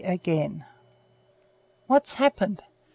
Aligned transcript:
AGAIN 0.03 0.65
"What's 1.85 2.15
happened? 2.15 2.63